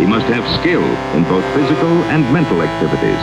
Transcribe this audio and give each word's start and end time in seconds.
He 0.00 0.06
must 0.06 0.24
have 0.28 0.44
skill 0.58 0.82
in 1.14 1.24
both 1.24 1.44
physical 1.54 1.92
and 2.08 2.22
mental 2.32 2.62
activities. 2.62 3.20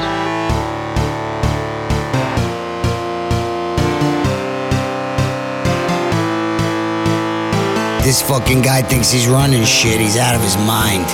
This 8.06 8.22
fucking 8.22 8.62
guy 8.62 8.84
thinks 8.84 9.10
he's 9.10 9.28
running 9.28 9.66
shit. 9.66 10.00
He's 10.00 10.18
out 10.18 10.36
of 10.36 10.42
his 10.44 10.56
mind. 10.56 11.08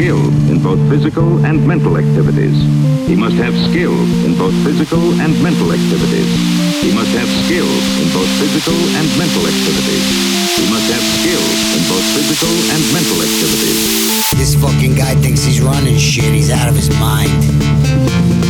Skill 0.00 0.24
in 0.48 0.62
both 0.62 0.80
physical 0.88 1.44
and 1.44 1.60
mental 1.68 1.98
activities. 1.98 2.56
He 3.06 3.14
must 3.14 3.36
have 3.36 3.52
skill 3.68 3.92
in 4.24 4.32
both 4.38 4.54
physical 4.64 5.12
and 5.20 5.30
mental 5.42 5.72
activities. 5.72 6.30
He 6.80 6.90
must 6.94 7.12
have 7.12 7.28
skill 7.44 7.68
in 8.00 8.08
both 8.16 8.30
physical 8.40 8.80
and 8.96 9.06
mental 9.20 9.44
activities. 9.44 10.04
He 10.56 10.64
must 10.72 10.88
have 10.88 11.04
skill 11.20 11.44
in 11.76 11.82
both 11.84 12.06
physical 12.16 12.48
and 12.72 12.80
mental 12.96 13.20
activities. 13.20 14.30
This 14.40 14.54
fucking 14.56 14.94
guy 14.94 15.14
thinks 15.16 15.44
he's 15.44 15.60
running 15.60 15.98
shit. 15.98 16.32
He's 16.32 16.50
out 16.50 16.70
of 16.70 16.76
his 16.76 16.88
mind. 16.98 18.49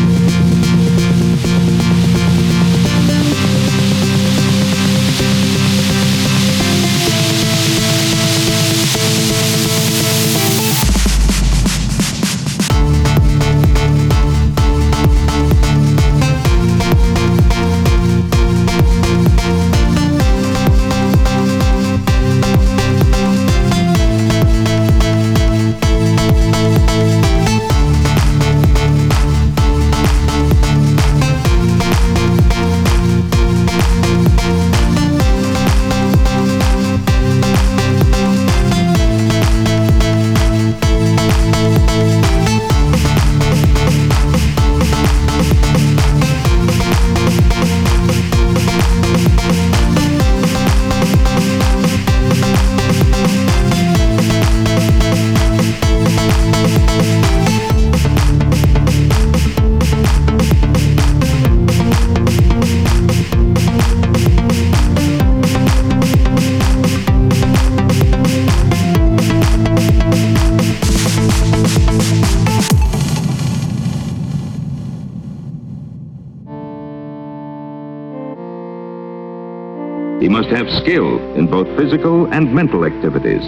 He 80.21 80.29
must 80.29 80.51
have 80.51 80.69
skill 80.83 81.19
in 81.35 81.47
both 81.47 81.67
physical 81.79 82.27
and 82.31 82.55
mental 82.55 82.85
activities. 82.85 83.43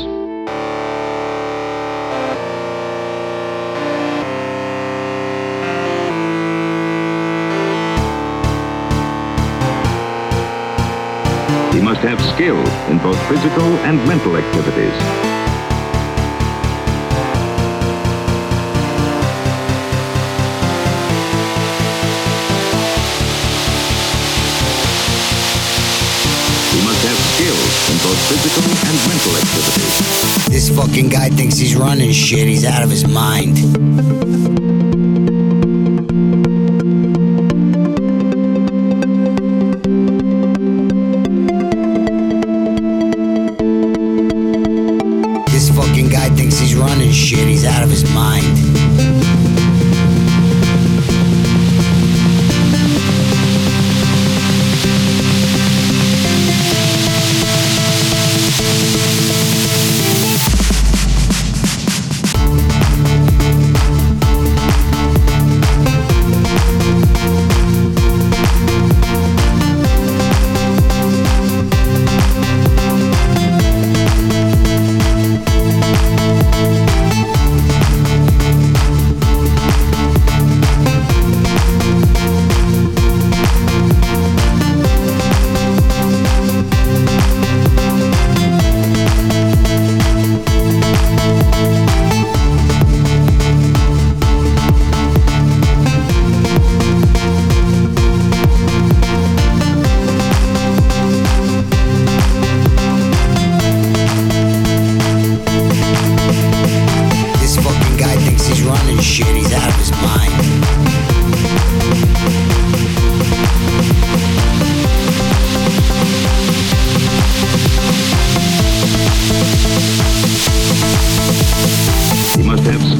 He 11.74 11.82
must 11.82 12.00
have 12.00 12.18
skill 12.34 12.56
in 12.88 12.96
both 12.96 13.20
physical 13.28 13.68
and 13.84 13.98
mental 14.08 14.38
activities. 14.38 15.31
Physical 28.32 28.62
and 28.88 28.98
mental 29.08 29.36
activities. 29.36 30.46
This 30.48 30.70
fucking 30.74 31.08
guy 31.10 31.28
thinks 31.28 31.56
he's 31.56 31.76
running 31.76 32.12
shit. 32.12 32.48
He's 32.48 32.64
out 32.64 32.82
of 32.82 32.90
his 32.90 33.06
mind. 33.06 33.56
This 45.48 45.70
fucking 45.76 46.08
guy 46.08 46.30
thinks 46.30 46.58
he's 46.58 46.74
running 46.74 47.12
shit. 47.12 47.46
He's 47.46 47.66
out 47.66 47.82
of 47.82 47.90
his 47.90 48.10
mind. 48.14 48.61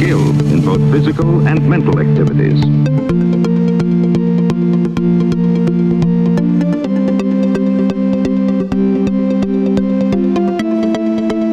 Skill 0.03 0.29
in 0.53 0.65
both 0.65 0.81
physical 0.91 1.47
and 1.47 1.69
mental 1.69 2.01
activities. 2.01 2.61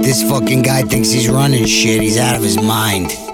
This 0.01 0.23
fucking 0.27 0.63
guy 0.63 0.81
thinks 0.81 1.11
he's 1.11 1.29
running 1.29 1.65
shit. 1.65 2.01
He's 2.01 2.17
out 2.17 2.35
of 2.35 2.41
his 2.41 2.59
mind. 2.59 3.28